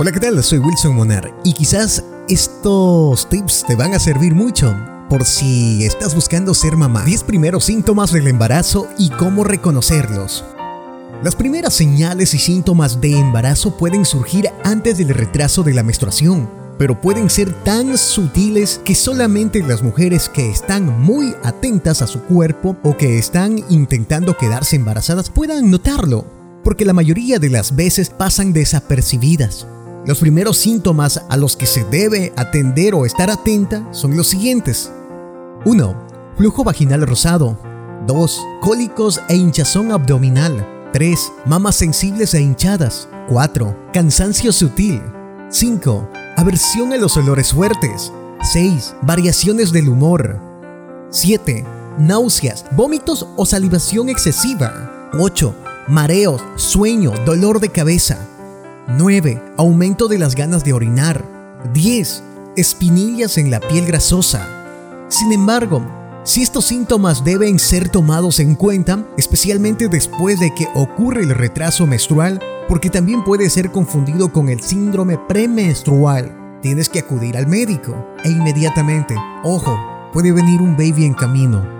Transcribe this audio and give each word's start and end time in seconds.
Hola, 0.00 0.12
¿qué 0.12 0.20
tal? 0.20 0.40
Soy 0.44 0.60
Wilson 0.60 0.94
Monar 0.94 1.34
y 1.42 1.52
quizás 1.54 2.04
estos 2.28 3.28
tips 3.28 3.64
te 3.66 3.74
van 3.74 3.94
a 3.94 3.98
servir 3.98 4.32
mucho 4.32 4.72
por 5.10 5.24
si 5.24 5.84
estás 5.84 6.14
buscando 6.14 6.54
ser 6.54 6.76
mamá. 6.76 7.04
10 7.04 7.24
primeros 7.24 7.64
síntomas 7.64 8.12
del 8.12 8.28
embarazo 8.28 8.86
y 8.96 9.10
cómo 9.10 9.42
reconocerlos. 9.42 10.44
Las 11.24 11.34
primeras 11.34 11.74
señales 11.74 12.32
y 12.32 12.38
síntomas 12.38 13.00
de 13.00 13.18
embarazo 13.18 13.76
pueden 13.76 14.04
surgir 14.04 14.48
antes 14.62 14.98
del 14.98 15.08
retraso 15.08 15.64
de 15.64 15.74
la 15.74 15.82
menstruación, 15.82 16.48
pero 16.78 17.00
pueden 17.00 17.28
ser 17.28 17.52
tan 17.64 17.98
sutiles 17.98 18.80
que 18.84 18.94
solamente 18.94 19.64
las 19.64 19.82
mujeres 19.82 20.28
que 20.28 20.48
están 20.48 21.00
muy 21.00 21.34
atentas 21.42 22.02
a 22.02 22.06
su 22.06 22.22
cuerpo 22.22 22.76
o 22.84 22.96
que 22.96 23.18
están 23.18 23.64
intentando 23.68 24.36
quedarse 24.36 24.76
embarazadas 24.76 25.28
puedan 25.28 25.72
notarlo, 25.72 26.24
porque 26.62 26.84
la 26.84 26.92
mayoría 26.92 27.40
de 27.40 27.50
las 27.50 27.74
veces 27.74 28.10
pasan 28.10 28.52
desapercibidas. 28.52 29.66
Los 30.08 30.20
primeros 30.20 30.56
síntomas 30.56 31.22
a 31.28 31.36
los 31.36 31.54
que 31.54 31.66
se 31.66 31.84
debe 31.84 32.32
atender 32.34 32.94
o 32.94 33.04
estar 33.04 33.28
atenta 33.28 33.86
son 33.92 34.16
los 34.16 34.26
siguientes. 34.28 34.90
1. 35.66 36.34
Flujo 36.38 36.64
vaginal 36.64 37.06
rosado. 37.06 37.58
2. 38.06 38.40
Cólicos 38.62 39.20
e 39.28 39.36
hinchazón 39.36 39.92
abdominal. 39.92 40.66
3. 40.94 41.32
Mamas 41.44 41.76
sensibles 41.76 42.32
e 42.32 42.40
hinchadas. 42.40 43.06
4. 43.28 43.90
Cansancio 43.92 44.50
sutil. 44.50 45.02
5. 45.50 46.08
Aversión 46.38 46.94
a 46.94 46.96
los 46.96 47.18
olores 47.18 47.52
fuertes. 47.52 48.10
6. 48.50 48.94
Variaciones 49.02 49.72
del 49.72 49.90
humor. 49.90 50.40
7. 51.10 51.66
Náuseas, 51.98 52.64
vómitos 52.70 53.26
o 53.36 53.44
salivación 53.44 54.08
excesiva. 54.08 55.10
8. 55.18 55.54
Mareos, 55.86 56.42
sueño, 56.56 57.12
dolor 57.26 57.60
de 57.60 57.68
cabeza. 57.68 58.26
9. 58.88 59.42
Aumento 59.58 60.08
de 60.08 60.16
las 60.16 60.34
ganas 60.34 60.64
de 60.64 60.72
orinar. 60.72 61.22
10. 61.74 62.22
Espinillas 62.56 63.36
en 63.36 63.50
la 63.50 63.60
piel 63.60 63.84
grasosa. 63.84 64.48
Sin 65.08 65.30
embargo, 65.30 65.82
si 66.24 66.40
estos 66.40 66.64
síntomas 66.64 67.22
deben 67.22 67.58
ser 67.58 67.90
tomados 67.90 68.40
en 68.40 68.54
cuenta, 68.54 69.04
especialmente 69.18 69.88
después 69.88 70.40
de 70.40 70.54
que 70.54 70.68
ocurre 70.74 71.22
el 71.22 71.34
retraso 71.34 71.86
menstrual, 71.86 72.40
porque 72.66 72.88
también 72.88 73.24
puede 73.24 73.50
ser 73.50 73.70
confundido 73.70 74.32
con 74.32 74.48
el 74.48 74.62
síndrome 74.62 75.18
premenstrual, 75.18 76.58
tienes 76.62 76.88
que 76.88 77.00
acudir 77.00 77.36
al 77.36 77.46
médico 77.46 77.94
e 78.24 78.30
inmediatamente, 78.30 79.14
ojo, 79.44 79.78
puede 80.14 80.32
venir 80.32 80.62
un 80.62 80.78
baby 80.78 81.04
en 81.04 81.12
camino 81.12 81.77